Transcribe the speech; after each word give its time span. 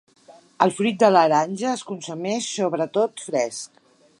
El 0.65 0.71
fruit 0.77 0.97
de 1.03 1.09
l'aranja 1.15 1.69
es 1.73 1.83
consumeix 1.91 2.51
sobretot 2.57 3.25
fresc. 3.27 3.83